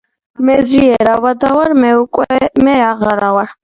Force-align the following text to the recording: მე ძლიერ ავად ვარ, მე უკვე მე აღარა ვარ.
მე 0.47 0.55
ძლიერ 0.71 1.11
ავად 1.17 1.47
ვარ, 1.59 1.79
მე 1.85 1.95
უკვე 2.03 2.43
მე 2.67 2.79
აღარა 2.93 3.35
ვარ. 3.41 3.59